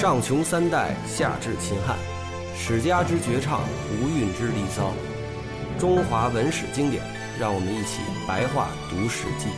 [0.00, 1.94] 上穷三代，下至秦汉，
[2.56, 3.60] 史家之绝唱，
[4.00, 4.94] 无韵之离骚，
[5.78, 7.02] 中华文史经典，
[7.38, 9.48] 让我们一起白话读《史记》。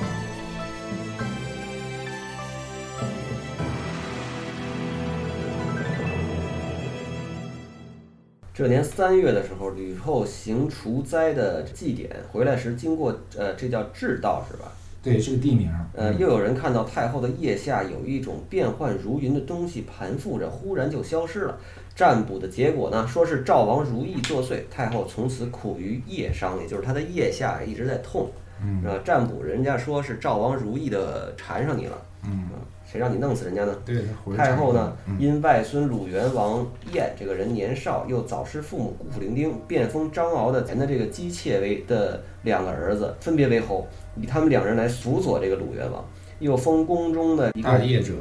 [8.53, 14.73] 这年三月的时候，吕后行除灾的祭典回来时，经过呃，这叫至道是吧？
[15.03, 15.69] 对，是个地名。
[15.95, 21.59] 呃，又有人看到太后的腋下有一种变幻如云的东西盘附着，忽然就消失了。
[21.95, 28.31] 占卜的结果呢，说是赵王如意作祟，太后从此苦于腋伤，也就是她的腋下一直在痛。
[28.63, 32.01] 嗯，呃，占卜人家说是赵王如意的缠上你了。
[32.25, 32.49] 嗯，
[32.85, 33.75] 谁让你弄死人家呢？
[33.85, 34.05] 对，
[34.37, 43.87] 太后呢，嗯因外孙鲁元王晏这个人年少，又早失父母，孤苦伶仃，便封张敖的前的这个姬妾为的两个儿子，分别为侯，
[44.17, 46.05] 以他们两人来辅佐这个鲁元王，
[46.39, 48.13] 又封宫中的一个大业者，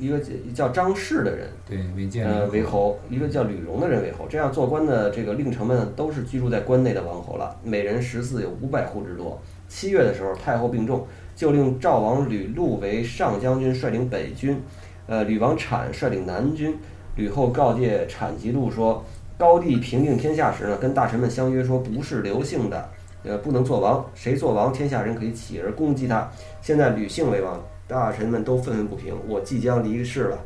[0.00, 0.18] 一个
[0.54, 4.26] 叫张氏的人，对，为建呃为侯，一个叫吕荣的人为侯。
[4.28, 9.38] 这样做官的这个令臣们都是居住在关内的王侯了，每人食祀有五百户之多。
[9.68, 11.06] 七月的时候，太后病重，
[11.38, 14.56] 就令赵王吕禄为上将军，率领北军；
[15.06, 16.76] 呃，吕王产率领南军。
[17.14, 19.04] 吕后告诫产及禄说
[19.38, 22.90] ：“高帝平定天下时呢，跟大臣们相约说，不是刘姓的，
[23.22, 24.04] 呃，不能做王。
[24.16, 26.28] 谁做王，天下人可以起而攻击他。
[26.60, 29.14] 现在吕姓为王，大臣们都愤愤不平。
[29.28, 30.38] 我即将离世了，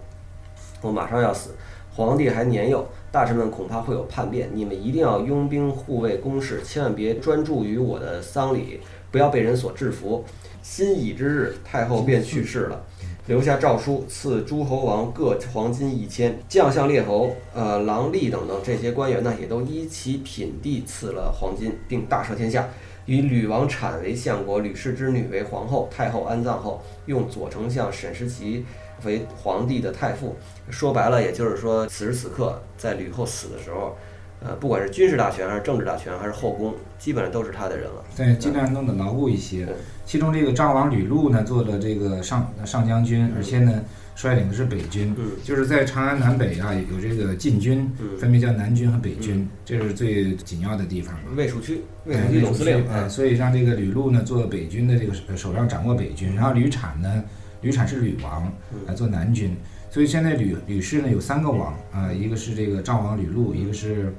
[0.83, 1.53] 我马上要死。
[1.95, 4.49] 皇帝还年幼，大臣们恐怕会有叛变。
[4.55, 10.25] 你们一定要拥兵护卫宫室，千万别专注于我的丧礼，不要被人所制服。
[10.63, 12.85] 辛乙之日，太后便去世了。”
[13.27, 22.69] 留下诏书，赐诸侯王各黄金一千，将相列侯、呃郎吏等等这些官员呢，也都依其品地赐了黄金，并大赦天下。
[23.05, 25.89] 以吕王产为相国，吕氏之女为皇后。
[25.91, 28.65] 太后安葬后，用左丞相沈石奇
[29.05, 30.37] 为皇帝的太傅。
[30.71, 33.97] 说白了，也就是说，此时此刻，在吕后死的时候，
[34.41, 38.05] 呃，不管是军事大权，还是政治大权，还是后宫，基本上都是他的人了。
[38.17, 39.75] 对，尽量弄得牢固一些对。
[40.05, 43.83] 其中这个张王吕禄呢，做了这个上上将军，而且呢，
[44.17, 51.31] 率领的是北军，嗯就是在长安南北啊有这个禁军，嗯分别叫南军和北军，这是最紧要的地方嘛。
[51.37, 57.25] 卫戍区，卫哎戍区总司令，哎，所以让这个吕禄呢做北军的这个手手上掌握北军，然后吕产呢，
[57.63, 58.53] 吕产是吕王
[58.87, 59.57] 来做南军，
[59.91, 64.13] 所以现在吕吕氏呢有三个王啊、一个是这个赵王吕禄，一个是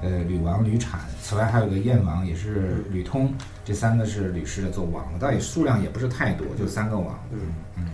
[0.00, 7.18] 呃吕王吕产，此外还有个燕王也是吕通，这三个是吕氏的做王，倒也数量也不是太多，就三个王。
[7.32, 7.40] 嗯。
[7.78, 7.84] 嗯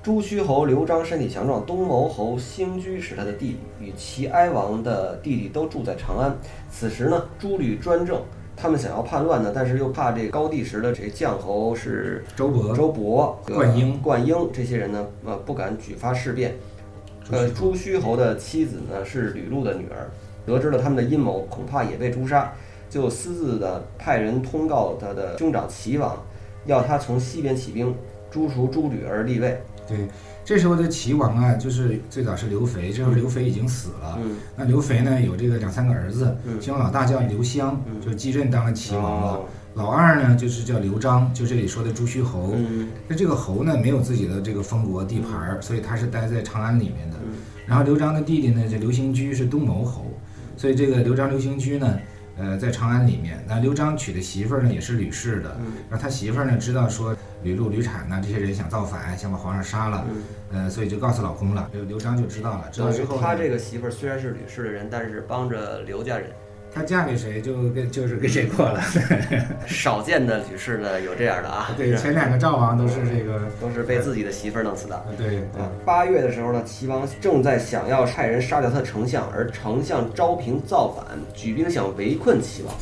[0.00, 6.34] 朱虚侯刘璋身体强壮，东牟侯兴居是他的弟弟，与齐哀王的弟弟都住在长安。
[6.70, 8.22] 此时呢，朱吕专政，
[8.60, 16.56] 他们想要叛乱呢，但是又怕这个高帝时的这将侯是周勃、周勃、灌婴灌婴这些人呢，呃，不敢举发事变。
[17.30, 20.10] 呃，朱虚侯的妻子呢是吕禄的女儿，
[20.44, 22.52] 得知了他们的阴谋，恐怕也被诛杀，
[22.90, 26.16] 就私自的派人通告他的兄长齐王，
[26.64, 27.94] 要他从西边起兵
[28.30, 29.60] 诛除诸吕而立位。
[29.88, 30.06] 对，
[30.44, 34.18] 这时候的齐王啊，就是最早是刘肥，这时候刘肥已经死了。
[34.22, 39.32] 嗯那刘肥呢有这个两三个儿子，嗯其中老大叫刘襄，嗯就继任当了齐王了。
[39.32, 39.44] 哦
[39.74, 42.52] 老二呢就是叫刘璋，就这里说的朱虚侯。
[42.56, 47.16] 嗯那这个侯呢没有自己的这个封国地盘儿，所以他是待在长安里面的。
[47.22, 47.34] 嗯
[47.66, 50.06] 然后刘璋的弟弟呢，这刘兴居是东牟侯，
[50.56, 51.98] 所以这个刘璋、刘兴居呢，
[52.38, 53.44] 呃，在长安里面。
[53.46, 60.04] 那刘璋娶的媳妇儿呢也是吕氏的，嗯然后他媳妇儿呢知道说吕禄、吕产呐这些人想造反，想把皇上杀了，
[60.50, 61.68] 嗯，呃，所以就告诉老公了。
[61.72, 66.28] 刘刘璋就知道了，知道之后，他这个媳妇儿虽然是吕氏的人，但是帮着刘家人。
[66.70, 68.78] 她嫁给谁就跟就是跟谁过了。
[69.66, 74.94] 少见的吕氏呢有这样的啊， 对，是前两个赵王都是这个，都是被自己的媳妇儿弄死的。
[75.08, 75.42] 呃对
[75.82, 82.74] 八月的时候呢，齐王正在想要派人杀掉他的丞相，而丞相昭平造反，举兵想围困齐王，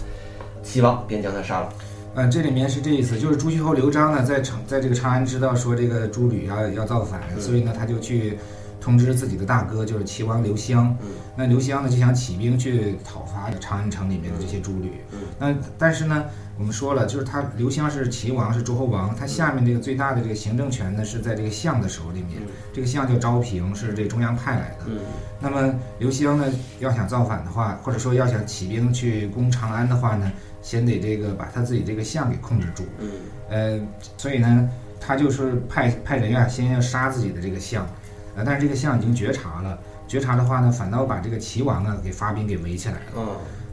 [0.64, 1.68] 齐王便将他杀了。
[2.16, 8.38] 嗯，这里面是这意思，就是朱虚侯刘璋呢，在长在这个长安知道说这个朱吕要要造反，嗯所以呢，他就去
[8.80, 10.96] 通知自己的大哥，就是齐王刘襄。
[11.02, 11.08] 嗯
[11.38, 14.92] 那刘襄呢就想起兵去讨伐长安城里面的这些朱吕。
[15.12, 16.24] 嗯那但是呢，
[16.58, 22.40] 我们说了，就是他刘襄是齐王，是诸侯王，他下面这个最大的这个行政权呢是在这个相的手里面。
[22.40, 24.84] 嗯这个相叫昭平，是这中央派来的。
[24.88, 24.98] 嗯
[25.40, 26.44] 那么刘襄呢，
[26.78, 30.30] 要想造反的话，或者说要想起兵去攻长安的话呢，
[30.60, 32.84] 先得这个把他自己这个相给控制住。
[33.00, 33.10] 嗯
[33.48, 33.80] 呃，
[34.16, 34.68] 所以呢，
[35.00, 37.86] 他就是派派人呀，先要杀自己的这个相，
[38.34, 39.78] 呃，但是这个相已经觉察了，
[40.08, 43.22] 觉察的话呢，反倒把这个齐王啊给发兵给围起来了。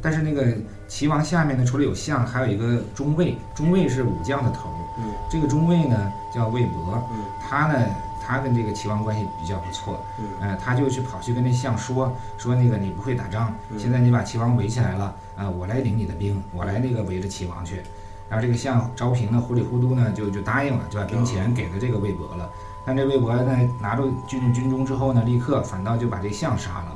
[0.04, 0.46] 嗯但是那个
[0.88, 4.76] 齐王下面呢，除了有相，还有一个中尉，中尉是武将的头儿。
[5.00, 7.74] 嗯这个中尉呢叫魏博，嗯他呢
[8.22, 17.82] 他跟这个齐王关系比较不错，嗯呃，他就去跑去跟那相说说那个你不会打仗，嗯现在你把齐王围起来了，啊、我来领你的兵，我来那个围着齐王去。
[18.30, 22.50] 然后这个相昭平呢，糊里糊涂呢就就答应了，就把兵钱给了这个魏博了。
[22.86, 26.96] 但这魏博呢拿着军入军中之后呢，立刻反倒就把这相杀了。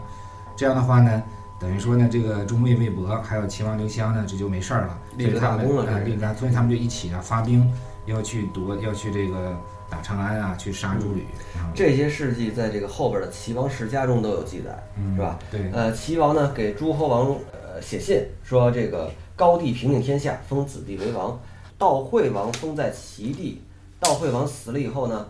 [0.56, 1.22] 这样的话呢，
[1.60, 5.00] 等于说呢，这个中尉魏博还有齐王刘襄呢，这就没事儿了。
[5.18, 7.68] 立了大功了立了大，所以他们就一起啊发兵
[8.06, 9.58] 要去夺，要去这个
[9.90, 11.22] 打长安啊，去杀诸吕。
[11.58, 15.40] 啊这些事迹在这个后边的齐王世家中都有记载，嗯是吧？
[15.50, 21.40] 对，呃，齐王呢给诸侯王呃写信说，这个高帝平定天下，封子弟为王。
[21.80, 23.62] 悼惠王封在齐地，
[24.02, 25.28] 悼惠王死了以后呢，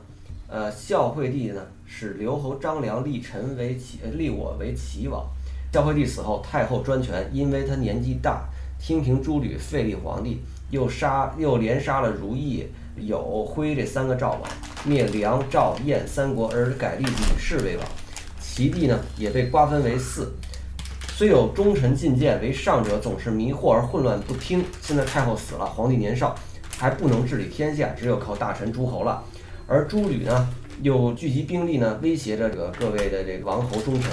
[0.48, 5.26] 呃，孝惠帝呢使刘侯张良立陈为齐，呃立我为齐王。
[5.72, 8.50] 孝惠帝死后，太后专权，因为他年纪大，
[8.80, 10.42] 听凭诸吕废立皇帝，
[10.72, 12.66] 又杀又连杀了如意、
[12.96, 14.42] 有辉这三个赵王，
[14.84, 17.86] 灭梁、赵、燕三国，而改立吕氏为王。
[18.40, 20.34] 齐地呢也被瓜分为四，
[21.10, 24.66] 虽有忠臣进谏，为上者总是迷惑而混乱不听。
[24.82, 26.36] 现在太后死了，皇帝年少，
[26.76, 29.24] 还不能治理天下，只有靠大臣诸侯了。
[29.68, 30.50] 而诸吕呢，
[30.82, 34.12] 又聚集兵力呢，威胁着这个各位的这个王侯忠臣，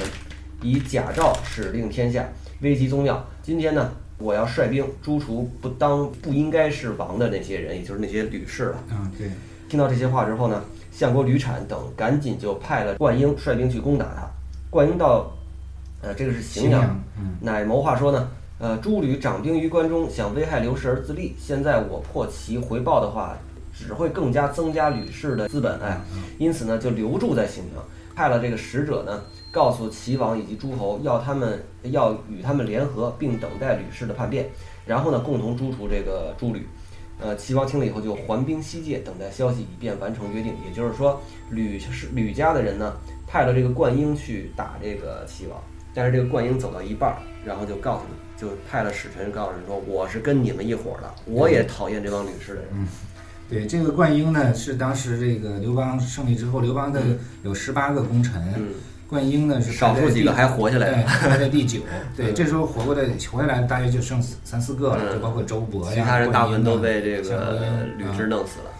[0.64, 2.26] 以假诏使令天下，
[2.62, 3.22] 危及宗庙。
[3.42, 8.76] 今天呢，我要率兵诛除不当不应该是王的那些人，也就是那些吕氏了。
[8.90, 9.30] 嗯对，
[9.68, 14.26] 听到这些话之后呢，相国吕产等赶紧就派了灌婴率兵去攻打他。
[14.70, 15.30] 灌婴到，
[16.00, 21.36] 呃，这个是荥阳，嗯乃谋划说呢，呃，诸吕掌兵于关中，想危害刘氏而自立。
[21.38, 23.36] 现在我破其回报的话，
[23.74, 26.00] 只会更加增加吕氏的资本，哎，
[26.38, 27.84] 因此呢，就留住在荥阳，
[28.16, 29.20] 派了这个使者呢，
[29.54, 34.50] 告诉齐王以及诸侯，要他们要与他们联合，并等待吕氏的叛变，
[34.84, 36.66] 然后呢，共同诛除这个诸吕。
[37.20, 40.52] 呃，齐王听了以后就还兵西界，等待消息，以便完成约定。
[40.66, 42.96] 也就是说，吕是吕家的人呢，
[43.28, 45.62] 派了这个灌婴去打这个齐王，
[45.94, 52.70] 但是这个灌婴走到一半儿，然后就告诉你，就派了使臣告诉人说，我是跟你们一伙儿的，我也讨厌这帮吕氏的人。
[53.48, 57.00] 对，这个灌婴呢是当时这个刘邦胜利之后，刘邦的
[57.44, 58.74] 有十八个功臣，嗯，
[59.14, 61.78] 灌婴呢是少数几个还活下来对，了， 排在第九。
[62.16, 67.60] 对，嗯这时候活过来活下来大约就剩三四个了，嗯就包括周勃呀，其他人大部分都被这个
[67.96, 68.70] 吕啊雉弄死了。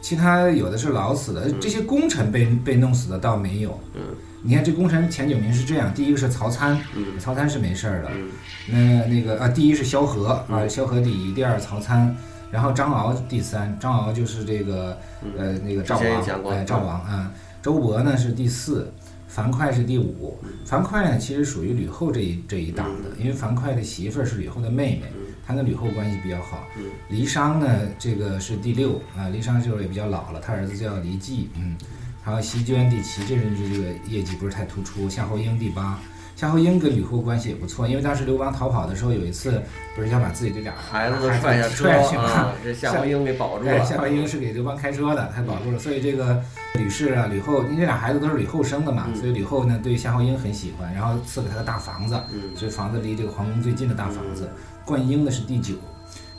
[0.00, 3.78] 其他有的是老死的，这些功臣被被弄死的倒没有。
[3.94, 4.00] 嗯
[4.44, 8.10] 你看这功臣前九名是这样，第一个是曹参，嗯曹参是没事儿的。
[8.12, 8.28] 嗯
[8.66, 12.12] 那那个啊，第一是萧何啊，嗯萧何第一，第二曹参，
[12.50, 14.98] 然后张敖第三，张敖就是这个
[15.38, 17.30] 呃那个赵王哎赵王啊，
[17.62, 18.92] 周勃呢是第四，
[19.34, 20.38] 樊哙是第五。
[20.42, 25.02] 嗯樊哙呢其实属于吕后这一这一档的，因为樊哙的媳妇儿是吕后的妹妹，
[25.46, 26.66] 他跟吕后关系比较好。
[26.76, 31.76] 嗯郦商呢这个是第六啊，郦商就是也比较老了，他儿子叫离季，嗯，
[32.22, 35.10] 还有席绢第七，这人就这个业绩不是太突出。
[35.10, 35.98] 夏侯婴第八。
[36.34, 39.62] 夏侯婴跟吕后关系也不错，因为当时刘邦逃跑的时候，有一次
[39.94, 41.84] 不是想把自己这俩孩子都踹下去
[42.16, 42.22] 吗？
[42.24, 43.84] 啊，这夏侯婴给保住 哎，了。
[43.84, 45.78] 夏侯婴是给刘邦开车的，他保住了。
[45.78, 46.42] 所以这个
[46.74, 54.48] 吕氏啊，吕后，因为这俩孩子都是吕后生的嘛，嗯所以吕后呢对夏侯婴很喜欢，然后赐给他个大房子，嗯所以房子离这个皇宫最近的大房子。
[54.84, 55.74] 灌婴呢是第九，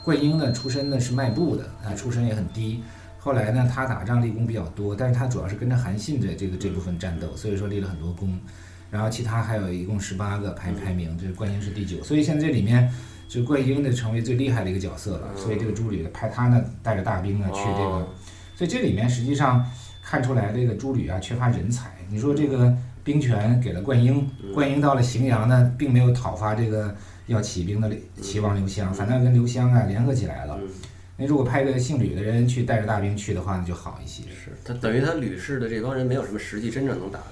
[0.02, 2.82] 灌婴呢出身呢是卖布的，啊，出身也很低。
[3.18, 8.38] 后来呢，他打仗立功比较多，但是他主要是跟着韩信这这个这部分战斗，所以说立了很多功。
[8.90, 12.92] 然后其他还有一共十八个排排名，这灌婴是第九，所以现在这里面
[13.28, 15.28] 这灌婴呢成为最厉害的一个角色了。
[15.34, 18.08] 所以这个朱吕派他呢带着大兵呢去这个哦，
[18.54, 19.64] 所以这里面实际上
[20.04, 21.90] 看出来这个朱吕啊缺乏人才。
[22.10, 26.94] 你说这个兵权给了灌婴，灌婴到了荥阳呢，并没有讨伐这个
[27.26, 30.58] 要起兵的齐王刘襄，反倒跟刘襄啊联合起来了。
[30.60, 30.68] 嗯，
[31.16, 34.22] 那如果派个姓吕的人去带着大兵去的话，那就好一些。
[34.24, 37.26] 是他等于他吕氏的这帮人没有什么实际真正能打的。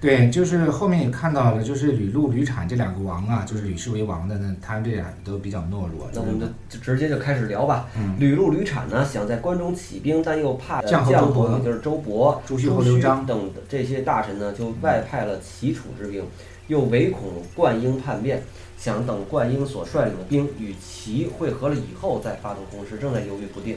[0.00, 6.08] 对，就是后面也看到了，就是吕禄、吕产这两个王啊，就是吕氏为王的呢，他们这俩都比较懦弱。
[6.12, 7.88] 那我们就就直接就开始聊吧。
[7.96, 16.22] 嗯吕禄、吕产呢，想在关中起兵，但又怕呃绛侯周勃绛侯，也就是周勃、朱虚侯刘璋等这些大臣呢，就外派了齐楚之兵，
[16.66, 17.22] 又唯恐
[17.54, 18.42] 灌婴叛变，
[18.76, 23.76] 想等灌婴所率领的兵与齐会合了以后再发动攻势，正在犹豫不定。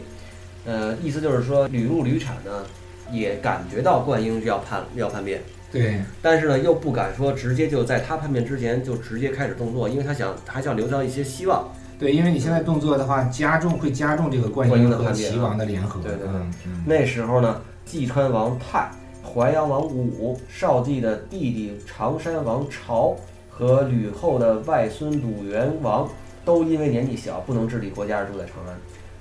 [0.66, 2.66] 呃，意思就是说，吕禄、吕产呢，
[3.10, 11.70] 也感觉到灌婴要叛要叛变，对，但是呢，又不敢说直接就在他叛变之前就直接开始动作，因为他想还想留下一些希望。
[12.00, 16.00] 对，因为你现在动作的话，加重会加重这个灌灌婴婴和齐王的联合。
[16.02, 16.42] 对对对
[16.86, 18.90] 那时候呢，济川王泰、
[19.24, 23.18] 淮阳王武、少帝的弟弟常山王朝
[23.50, 26.08] 和吕后的外孙鲁元王，
[26.46, 28.78] 都因为年纪小不能治理国家而住在长安。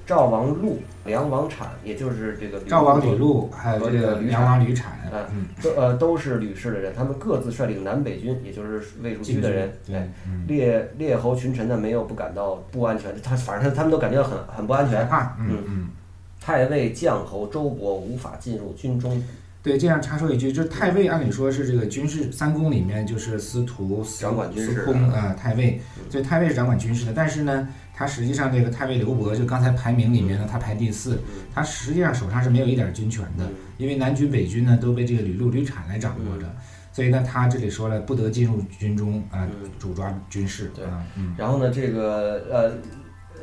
[0.07, 4.93] 赵王禄、梁王产，也就是这个赵王吕禄，还有这个梁王吕产，
[5.33, 10.09] 嗯，都呃都是吕氏的人，他们各自率领南北军，也就是魏蜀区的人，对，
[10.47, 15.07] 列列侯群臣呢，没有不感到不安全，他反正他们都感觉很很不安全，
[15.39, 15.89] 嗯嗯。
[16.39, 19.21] 太尉、将侯、周勃无法进入军中。
[19.65, 25.81] 对，这样插说一句，就是太尉，按理说是这个军事三公里面，就是司徒、掌管军事、司空啊，太尉。
[26.09, 31.19] 所以太尉是掌管军事的，但是呢，他实际上这个太尉刘伯，就刚才排名里面呢，他排第四，
[31.55, 33.49] 他实际上手上是没有一点军权的，
[33.79, 36.47] 因为南军北军呢都被这个吕禄、吕产来掌握着，
[36.93, 39.49] 所以呢，他这里说了不得进入军中啊，
[39.79, 40.71] 主抓军事。
[40.75, 40.85] 对，
[41.17, 41.35] 嗯。
[41.39, 42.73] 然后呢，这个呃。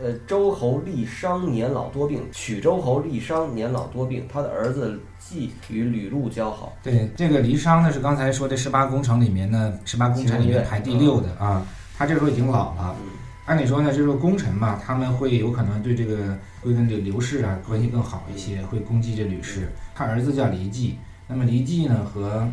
[0.01, 6.75] 呃，周侯立商年老多病，曲周侯立商年老多病，他的儿子季与吕禄交好。
[6.81, 11.63] 对，这个离商呢是刚才说的十八功臣里面呢，十八功臣里面排第六的啊。
[11.95, 12.95] 他这时候已经老了，
[13.45, 19.67] 按理说呢，这个功臣嘛，他们会有可能对这个会跟这个刘氏啊关系更好一些，会攻击这吕氏。
[19.93, 20.95] 他儿子叫黎季，
[21.27, 22.47] 那么黎季呢和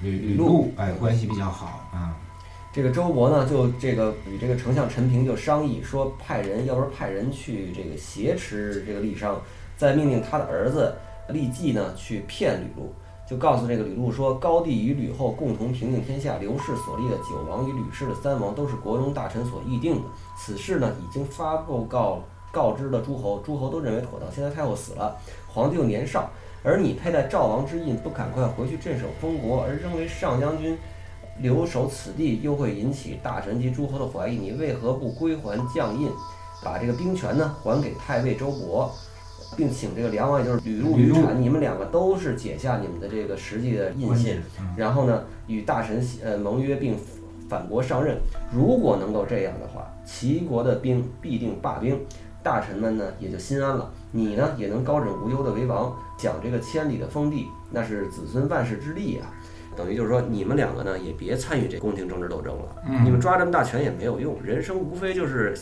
[0.00, 2.16] 吕吕禄哎关系比较好啊。
[2.72, 9.42] 这个周勃呢，就这个与这个丞相陈平就商议说，派人，要不然派人去这个挟持这个郦商，
[9.76, 10.94] 再命令他的儿子
[11.30, 12.94] 郦季呢去骗吕禄，
[13.28, 20.02] 就告诉这个吕禄说，高帝与吕后共同平定天下，刘氏所立的九王与吕氏的三王都是国中大臣所议定的，
[20.38, 24.30] 此事呢已经发布告告知了诸侯，诸侯都认为妥当。
[24.32, 25.16] 现在太后死了，
[25.52, 26.30] 皇帝又年少，
[26.62, 30.78] 而你佩戴赵王之印，不赶快回去镇守封国，而仍为上将军。
[31.38, 36.10] 留守此地又会引起大臣及诸侯的怀疑，你为何不归还将印，
[36.64, 38.88] 把这个兵权呢还给太尉周勃，
[39.56, 44.40] 并请这个梁王，也就是吕禄、吕产，你们两个都是解下你们的这个实际的印信，
[44.76, 46.96] 然后呢与大臣呃盟约并
[47.48, 48.18] 反国上任。
[48.52, 52.00] 如果能够这样的话，齐国的兵必定罢兵，
[52.42, 59.30] 大臣们呢也就心安了，你呢也能高枕无忧的为王，享这个千里的封地，那是子孙万世之利啊。
[59.76, 62.76] 等于就是说，你们两个呢也别参与这宫廷政治斗争了。
[63.04, 65.54] 你们抓这么大权也没有用，人生无非就是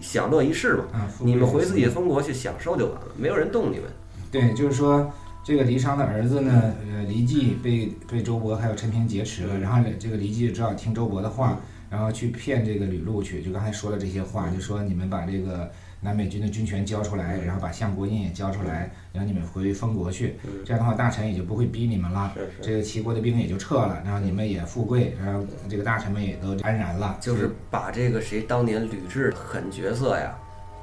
[0.00, 0.84] 享乐一世嘛。
[1.20, 3.84] 你们回自己的封国去享受就完了，没有人动你们。
[4.30, 5.12] 对，就是说
[5.44, 11.60] 这个离商的儿子呢，呃，离季被被周勃还有陈平劫持了，然后这个离季只好听周勃的话，
[11.90, 15.70] 然后去骗这个吕禄去，就刚才说了这些话，就说你们把这个。
[16.04, 20.36] 南北军的军权交出来，然后把相国印也交出来，然后你们回封国去。
[20.64, 22.34] 这样的话，大臣也就不会逼你们了。
[22.60, 27.16] 这个齐国的兵也就撤了，然后你们也富贵，然后这个大臣们也都安然了。
[27.20, 30.36] 就是把这个谁当年吕雉狠角色呀，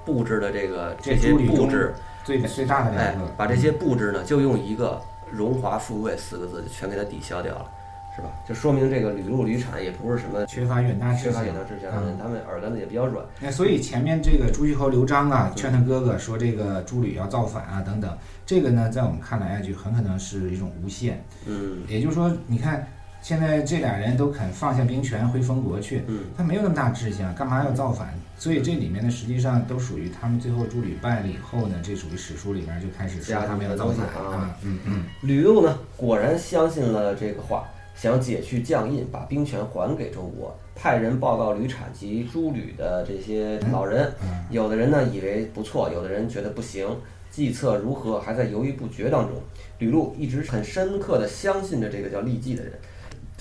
[0.05, 7.69] 布置的这个这些布置最最大的两个，把这些布置呢，就用一个荣华富贵四个字就全给它抵消掉了。
[8.15, 8.29] 是吧？
[8.47, 13.23] 就说明这个吕禄、吕产也不是什么缺乏远大缺乏远大志向的人，他们耳根子也比较软。
[13.39, 21.23] 那所以前面这个朱虚侯刘璋啊，劝他哥哥说这个朱吕要造反啊等等，这个呢，在我们看来啊，就很可能是一种诬陷。
[21.45, 22.85] 嗯，也就是说，你看
[23.21, 28.13] 现在这俩人都肯放下兵权回封国去，嗯，他没有那么大志向，干嘛要造反？
[28.37, 34.57] 所以这里面呢，实际上都属于他们最后朱吕败了以后呢，这属于史书里面就开始说他们要造反啊。
[34.63, 37.65] 嗯嗯，吕禄呢，果然相信了这个话。
[38.01, 44.09] 想解去将印，把兵权还给周勃，派人报告吕产及诸吕的这些老人。
[44.49, 46.87] 有的人呢以为不错，有的人觉得不行，
[47.29, 49.35] 计策如何还在犹豫不决当中。
[49.79, 52.71] 吕禄一直很深刻的相信着这个叫郦季的人，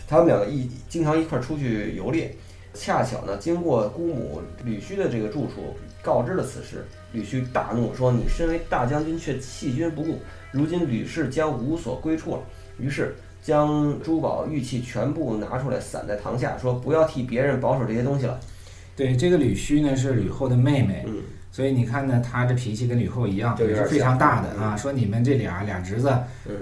[0.08, 2.34] 他们两个一经常一块出去游猎。
[2.74, 6.84] 恰巧呢，经过姑母吕须的这个住处，告知了此事。
[7.12, 10.18] 吕须大怒，说：“你身为大将军，却弃军不顾，
[10.50, 12.42] 如今吕氏将无所归处了。”
[12.76, 13.14] 于是。
[13.49, 18.38] 将珠宝玉器全部拿出来，散在堂下，说不要替别人保守这些东西了。
[18.95, 24.76] 对，这个吕须呢是吕后的妹妹，嗯，所以你看呢，他这脾气跟吕后一样，也是非常大的啊。
[24.76, 26.09] 说你们这俩俩侄子，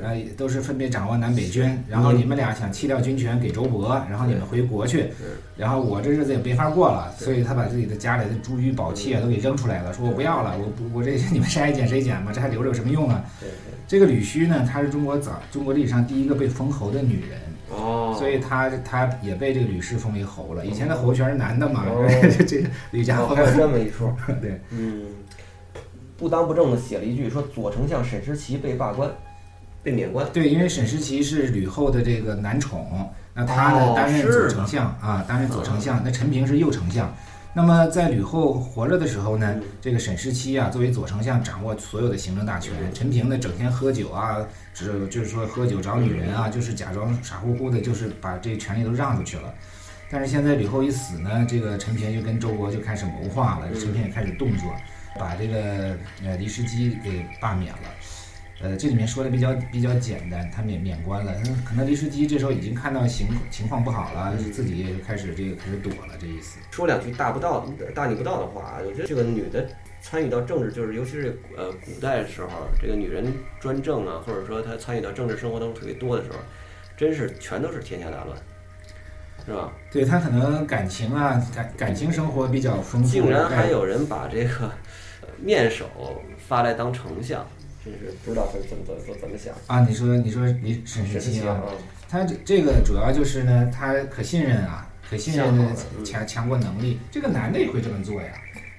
[0.02, 5.06] 呃，都是分别掌握南北军，然后你们俩想弃掉军权给周勃，然后你们回国去，
[5.56, 13.24] 然后我这日子也没法过了，所以他把自己的家里的珠玉宝器啊都给扔出来了，说我不要了，我不，我这你们谁爱捡谁捡吧，这还留着有什么用啊？
[13.86, 17.55] 这个吕须呢，她是中国早中国历史上第一个被封侯的女人哦，
[18.16, 20.64] 所以他他也被这个吕氏封为侯了。
[20.64, 21.84] 以前的侯全是男的嘛，
[22.46, 24.14] 这个吕家还有这 么一说。
[24.40, 25.04] 对，嗯，
[26.16, 29.10] 不当不正的写了一句说左丞相沈石奇被罢官，
[29.82, 30.26] 被免官。
[30.32, 36.00] 对，因为沈石奇是吕后的这个男宠，那他呢担任左丞相啊，担任左丞相。
[36.04, 37.14] 那陈平是右丞相。
[37.56, 42.74] 那么在吕后活着的时候呢，这个沈石期啊，作为左丞相，掌握所有的行政大权。
[42.92, 49.54] 陈平呢，整天喝酒啊，只就是说喝酒找女人啊，就是假装傻乎乎的，就是把这权利都让出去了。
[50.10, 54.70] 但是现在吕后一死呢，这个陈平就跟周勃就开始谋划了，陈平也开始动作。
[55.18, 55.96] 把这个
[56.26, 57.88] 呃李世基给罢免了。
[58.62, 61.34] 呃，这里面说的比较比较简单，他免免官了。
[61.44, 66.58] 嗯，可能黎世基这时候已经看到情情况不好了，自己也开始这个开始躲了，这意思。
[66.70, 69.68] 说两句大不道大逆不道的话，我觉得这个女的
[70.00, 72.48] 参与到政治，就是尤其是呃古代的时候，
[72.80, 76.38] 这个女人专政啊，或者说她参与到政治生活当中特别多的时候，
[76.96, 78.38] 真是全都是天下大乱，
[79.44, 79.70] 是吧？
[79.92, 84.72] 对她可能感情啊感感情生活比较丰富，竟然还有人把这个
[85.36, 87.46] 面首发来当丞相。
[87.86, 89.86] 真是不知道他怎么怎么怎么想啊！
[89.88, 91.62] 你说你说你沈世清啊，
[92.08, 95.64] 他这这个主要就是呢，他可信任啊，可信任的
[96.04, 98.28] 强强国能力，这个男的也会这么做呀。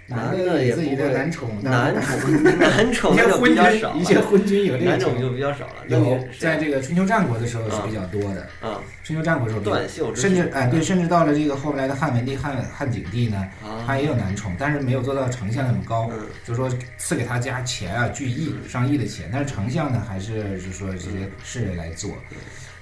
[0.07, 5.85] 男的也自己的男宠，男 宠，男宠就比较少，一些昏君有这个男宠就比较少了。
[5.87, 8.41] 有在这个春秋战国的时候是比较多的。
[8.61, 13.45] 啊，春秋战国时候，断袖甚至哎对，甚至到了这个后来的汉文帝、汉汉景帝呢，
[13.85, 16.09] 他也有男宠，但是没有做到丞相那么高，
[16.45, 22.11] 就说赐给他家钱啊，巨亿上亿的钱，但是丞相呢，还是就说这些士人来做。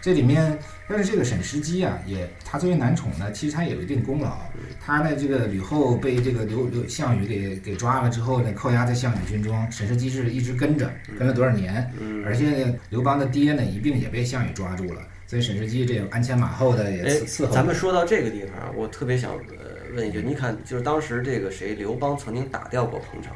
[0.06, 0.56] 这里面，
[0.88, 4.38] 但是这个沈石基啊，也他作为男宠呢，其实他也有一定功劳。
[4.80, 11.92] 他呢，这个吕后被这个刘刘项羽给给抓了之后呢，扣押在项羽军中，沈石基是一直跟着，跟了多少年？
[12.24, 17.52] 而且刘邦的爹呢，一并也被项羽抓住了，所以沈石基这个鞍前马后的也伺候。
[17.52, 23.34] 咱们说到这个地方，我特别想呃问一句，你看，就是当时这个谁，刘邦曾经打掉过彭城。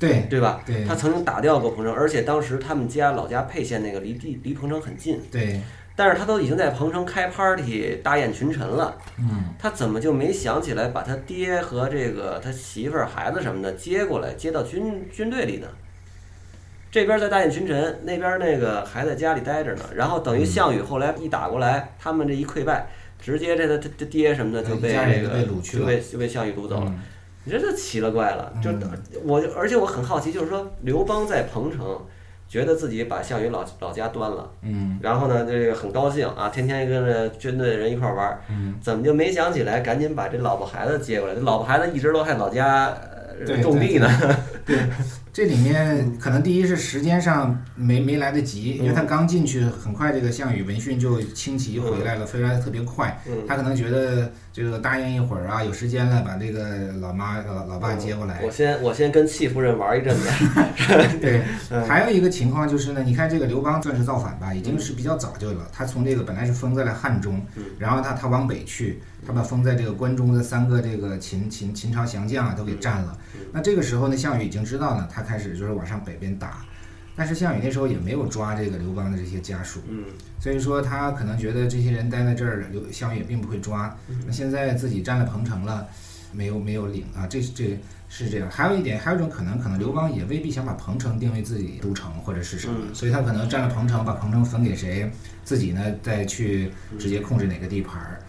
[0.00, 0.62] 对对吧？
[0.66, 5.20] 对，他曾经打掉过彭城，而且当时他们家老家沛县那个离地离彭城很近。
[5.30, 5.60] 对，
[5.94, 8.96] 但是他都已经在彭城开 party 大宴群臣了。
[9.18, 15.68] 嗯，他怎么就没想起来把他爹和这个他媳妇儿、孩子什么的接过来，接到军军队里呢？
[16.90, 19.84] 这边在大宴群臣，那边那个还在家里待着呢。
[19.94, 22.88] 然后等于项羽后来一打过来，他们这一溃败，
[23.20, 26.92] 直接这个他他爹什么的就被这个就被就被项羽掳走了。
[27.50, 28.70] 你这就奇了怪了，就
[29.24, 32.00] 我，而且我很好奇，就是说刘邦在彭城，
[32.48, 41.34] 觉得自己把项羽老老家端了，嗯，然后呢，这个很高兴啊，天天跟着军队的人一块玩儿，嗯，怎么就没想起来赶紧把这老婆孩子接过来？
[41.34, 42.96] 这老婆孩子一直都在老家
[43.60, 44.08] 种地呢。
[44.64, 44.78] 对，
[45.32, 54.30] 这里面可能第一是时间上没没来得及，因为他刚进去，很快这个项羽闻讯就轻骑回来了，飞来的特别快，他可能觉得。
[54.52, 58.40] 这个答应一会儿啊，有时间了把这个老妈老老爸接过来。
[58.42, 60.28] 我先我先跟戚夫人玩一阵子。
[61.20, 61.42] 对，
[61.86, 65.68] 还有一个情况就是呢，你看这个刘邦算是造反吧，已经是比较早就了。
[65.72, 67.40] 他从这个本来是封在了汉中，
[67.78, 73.16] 然后他他往北去，他把封在这个关中的三个这个秦秦秦朝降将啊都给占了。
[73.52, 76.64] 那这个时候呢，项羽已经知道呢，他开始就是往上北边打。
[77.16, 80.04] 但是项羽那时候也没有抓这个刘邦的这些家属，嗯，
[80.40, 83.94] 所以说他可能觉得这些人待在这儿，刘项羽也并不会抓。
[84.26, 85.86] 那现在自己占了彭城了，
[86.32, 88.48] 没有没有领啊，这这是这样。
[88.50, 95.10] 还有一点，还有一种可能，可能刘邦也未必想把彭城定为自己都城或者是什么，所以他可能占了彭城，把彭城分给谁，
[95.44, 98.20] 自己呢再去直接控制哪个地盘儿，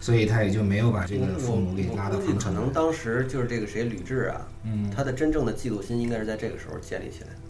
[0.00, 2.52] 所以他也就没有把这个父母给拉到彭城。
[2.52, 7.49] 可能当时就是这个谁吕雉啊，嗯，他的真正的嫉妒心应该是在这个时候建立起来的。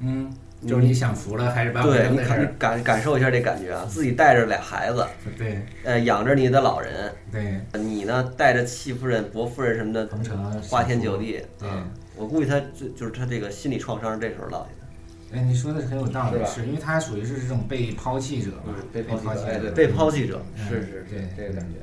[0.00, 0.32] 嗯，
[0.66, 5.06] 就是你享福了还是把对，你感感感受一下这感觉啊，自己带着俩孩子，
[5.36, 15.38] 对，呃，养着你的老人，对，你呢带着戚夫人、伯夫人什么的，彭城花天酒地，嗯，我估计他就就是他这个心理创伤是这时候落下的。
[15.38, 21.76] 哎，你说的很有道理，是因为他属于是这种被抛弃者嘛，被抛弃，哎，对，被抛弃者，是是，对这个感觉。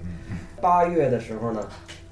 [0.62, 1.62] 八月的时候呢，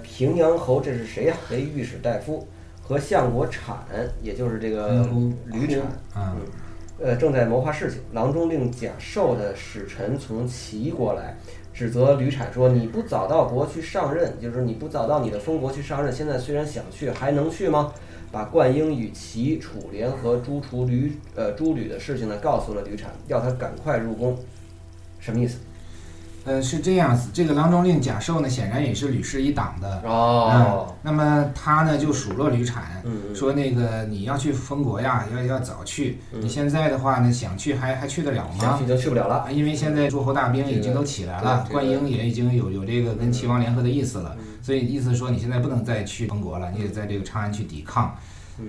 [0.03, 1.35] 平阳侯这是谁呀？
[1.49, 2.47] 为御史大夫，
[2.83, 3.77] 和相国产，
[4.21, 5.09] 也就是这个
[5.45, 5.81] 吕产，
[6.15, 6.35] 嗯。
[7.01, 7.99] 呃，正在谋划事情。
[8.13, 11.35] 郎中令贾寿的使臣从齐国来，
[11.73, 16.13] 指责吕产说：“你不早到国去上任，就是你不早到你的封国去上任。
[16.13, 17.91] 现在虽然想去，还能去吗？”
[18.31, 24.37] 把灌婴与齐、楚联合诛除吕呃诛吕的事情呢，告诉了吕产，要他赶快入宫。
[25.19, 25.57] 什么意思？
[26.45, 30.93] 呃，是这样子，这个郎中令贾寿呢，显然也是吕氏一党的哦。
[31.01, 33.01] 那么他呢，就数落吕产，
[33.33, 36.19] 说那个你要去封国呀，要要早去。
[36.31, 38.55] 你现在的话呢，想去还还去得了吗？
[38.59, 48.15] 想去就去不了了，因为现在诸侯大兵已经都起来了，灌婴也已经有有这个跟齐王联合的意思了，所以意思说你现在不能再去封国了，你得在这个长安去抵抗。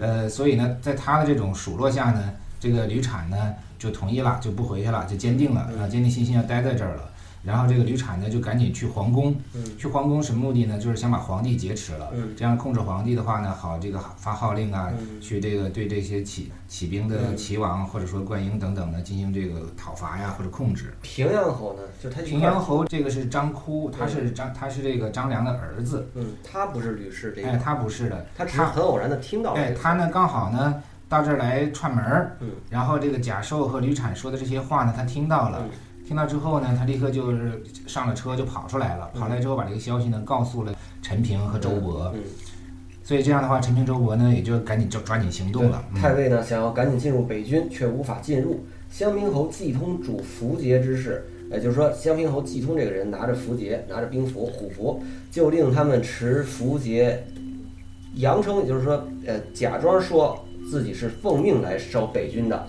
[0.01, 3.37] 呃，所以呢，在他的这种数落下呢，这个吕产呢
[3.79, 7.11] 就同意了，就不回去了，就坚定了啊，坚定信心要待在这儿了。
[7.45, 9.63] 然后这个吕产呢就赶紧去皇宫，嗯。
[9.77, 10.79] 去皇宫什么目的呢？
[10.79, 12.35] 就是想把皇帝劫持了，嗯。
[12.37, 15.21] 这样控制皇帝的话呢，好这个发号令啊，嗯。
[15.21, 17.37] 去这个对这些起起兵的嗯。
[17.37, 20.95] 齐王或者说灌婴等等呢进行这个讨伐呀或者控制。
[21.03, 29.61] 平阳侯呢，就他平阳侯这个是张哭，他是张他是这个张良的儿子，嗯，他不是吕氏这哎，个，他不是的，他只是很偶然的听到了。
[29.61, 32.51] 哎，他呢刚好呢到这儿来串门儿，嗯。
[32.71, 35.71] 然后这个贾寿和吕产说的这些话呢，他听到了，嗯
[36.07, 42.21] 听到之后呢，他立刻就是上了车就跑出来了，嗯跑来之后把这个消息呢告诉了陈平和周勃，嗯，
[43.03, 45.83] 所以这样的话，陈平周勃呢也就赶紧就抓紧行动了。
[45.95, 48.65] 嗯太尉呢想要赶紧进入北军，却无法进入。
[48.91, 57.25] 襄平侯季通主符节之事，也就是说，襄平侯季通这个人拿着符节，拿着兵符、虎符，就令他们持符节，
[58.15, 62.69] 扬称，也就是说，呃，假装说自己是奉命来守北军的。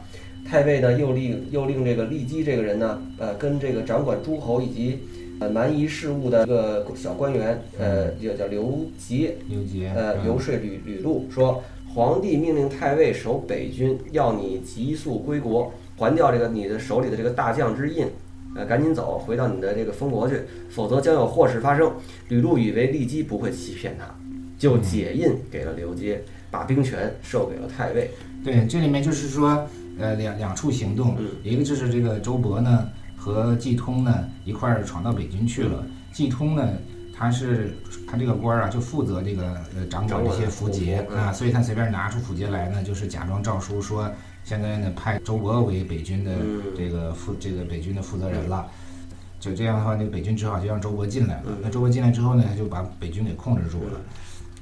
[0.55, 4.99] 太尉呢又令又令这个骊姬这个人呢，呃，跟这个掌管诸侯以及
[5.41, 11.61] 呃蛮夷事务的一个小官员，呃，叫叫刘杰，刘杰，呃，嗯游说吕吕禄说，
[11.93, 18.07] 皇帝命令太尉守北军，要你急速归国，还掉这个你的手里的这个大将之印，
[18.55, 20.39] 呃，赶紧走，回到你的这个封国去，
[20.69, 21.91] 否则将有祸事发生。
[22.29, 24.05] 吕禄以为骊姬不会欺骗他，
[24.57, 28.09] 就解印给了刘阶，把兵权授给了太尉。
[28.41, 35.83] 对，这里面就是说，呃，两两处行动，嗯一个就是这个周勃呢和季通呢一块儿闯到北军去了。
[36.11, 36.69] 季通呢，
[37.13, 37.77] 他是
[38.07, 44.09] 他这个官儿啊，就负责这个呃掌管这些符节啊，所以他随便拿出符节来呢，就是假装诏书说，
[44.43, 48.67] 现在呢派周勃为北军的嗯这个负这个北军的负责人了。
[49.39, 51.57] 就这样的话，那个北军只好就让周勃进来了嗯。
[51.61, 54.01] 那周勃进来之后呢，就把北军给控制住了。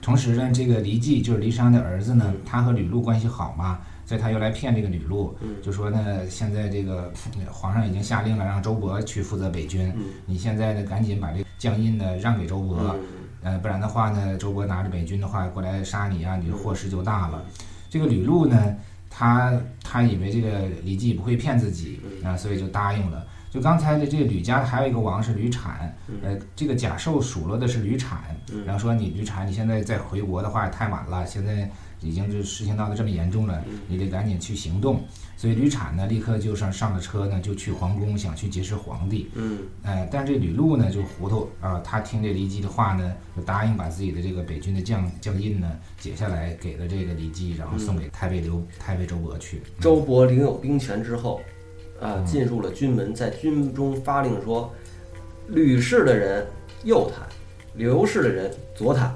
[0.02, 3.80] 同时呢，这个黎季就是黎山的儿子呢嗯，他和吕禄关系好嘛，
[4.14, 5.56] 所以他又来骗这个吕禄，嗯。
[5.64, 10.04] 就说呢，现在这个呃皇上已经下令了，让周勃去负责北军，嗯。
[10.28, 13.00] 你现在呢赶紧把这个将印呢让给周勃，嗯。
[13.42, 17.44] 呃，不然的话呢，周勃拿着北军的话过来杀你啊，你的祸事就大了。
[17.90, 18.76] 这个吕禄呢，
[19.10, 19.52] 他
[19.84, 23.26] 他以为这个李济不会骗自己啊，所以就答应了。
[23.50, 28.20] 就刚才的这个吕家还有一个王是吕产，呃，这个贾寿数落的是吕产，
[28.64, 31.68] 然后说你吕产，你现在再回国的话太晚了，现在
[32.04, 35.02] 已经这事情闹得这么严重了，你得赶紧去行动。
[35.36, 39.30] 所以吕产呢，立刻就上上了车呢，就去皇宫，想去结识皇帝。
[39.36, 49.62] 嗯呃，但是这吕禄呢就糊涂啊、他听这骊姬的话呢，就答应把自己的这个北军的将将印呢解下来，给了这个骊姬，然后送给太尉刘太尉周勃去。
[49.80, 51.42] 周勃领有兵权之后，
[52.00, 54.72] 啊，进入了军门，在军中发令说，
[55.50, 56.46] 吕氏的人
[56.84, 57.24] 右袒，
[57.76, 59.12] 刘氏的人左袒，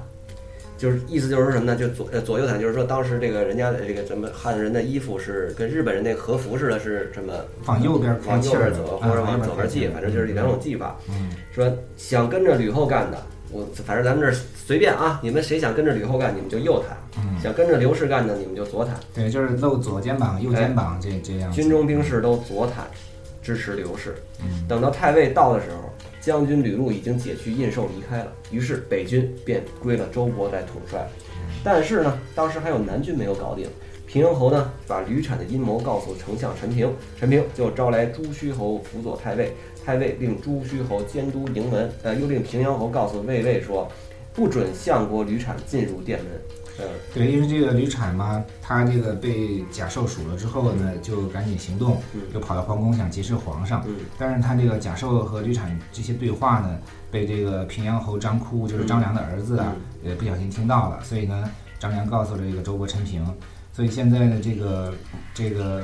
[0.78, 1.76] 就是意思就是说什么呢？
[1.76, 7.34] 就左呃左右袒，就是说当时这个人家的这个咱们汉人的衣服是跟日本人那个和服似的，是什么
[7.66, 10.96] 往右边开往右边走，啊或者往左边系，反正就是两种系法。
[11.10, 18.90] 嗯说想跟着吕后干的，我反正咱们这儿随便啊，你们谁想跟着吕后干，你们就右袒；嗯，想跟着刘氏干的，你们就左袒。
[19.12, 21.50] 对，就是露左肩膀、右肩膀这这样。
[21.50, 22.82] 军中兵士都左袒
[23.42, 24.14] 支持刘氏。
[24.40, 25.87] 嗯等到太尉到的时候，
[26.28, 31.08] 将军吕禄已经解去印绶离开了，于是北军便归了周勃来统帅。
[31.64, 33.66] 但是呢，当时还有南军没有搞定。
[34.06, 39.54] 平阳侯呢，把吕产的阴谋告诉丞相陈平，陈平就招来朱虚侯辅佐太尉，
[39.86, 43.90] 太尉令朱虚侯监督营门，呃，又令平阳侯告诉卫尉说，
[44.34, 46.28] 不准相国吕产进入殿门。
[46.78, 53.82] 呃，对，因为这个吕产嘛，他这个被贾寿数了之后呢，就赶紧行动，嗯就跑到皇宫想结识皇上。
[53.86, 53.96] 嗯。
[54.16, 56.78] 但是他这个贾寿和吕产这些对话呢，
[57.10, 63.26] 被这个平阳侯张哭，就是张良的儿子啊，呃不小心听到了，所以呢，张良告诉了这个周勃、陈平，
[63.72, 64.94] 所以现在呢，这个
[65.34, 65.82] 这个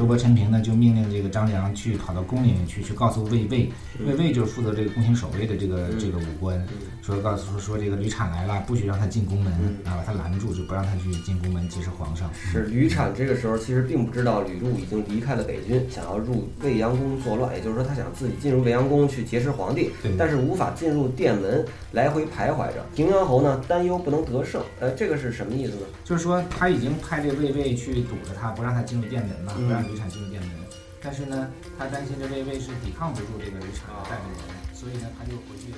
[0.00, 3.70] 周勃、陈平呢，就命令这个张良去跑到宫里面去，去告诉卫尉，
[4.02, 6.66] 卫尉就是负责这个宫廷守卫的这个这个武官，
[7.02, 9.52] 说告诉说说这个吕产来了，不许让他进宫门
[9.84, 12.30] 啊，把他拦住，就不让他去进宫门结识皇上。
[12.32, 22.86] 是吕产这个时候其实并不知道吕禄已经离开了北军，想要入未央宫作乱，也就是说他想自己进入未央宫去结识皇帝，但是无法进入殿门，来回徘徊着。
[22.96, 25.82] 平阳侯呢担忧不能得胜，呃，这个是什么意思呢？
[26.06, 30.50] 就是说他已经派这个卫尉去堵着他，不让他进入殿门嘛，嗯不让吕产进入殿门。
[31.02, 35.72] 但是呢，他担心这卫尉是抵抗不住这个流产带的人，所以呢，他就回去。